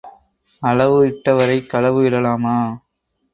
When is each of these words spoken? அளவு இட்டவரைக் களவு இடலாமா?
அளவு 0.61 0.97
இட்டவரைக் 1.07 1.69
களவு 1.69 2.01
இடலாமா? 2.03 2.55